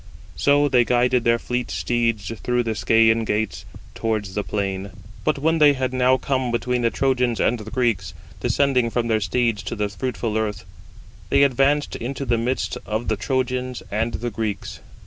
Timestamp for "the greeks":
7.59-8.15